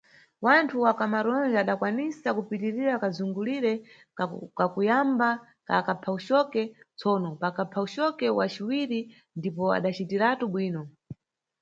[0.45, 3.73] Wanthu wa kuCamarões adakwanisa kupitirira kazungulire
[4.57, 5.29] kakuyamba
[5.65, 6.63] ka akaphawucoke,
[6.99, 8.99] tsono pakaphawucoke wa ciwiri
[9.37, 10.81] ndipo adacitiratu bwino.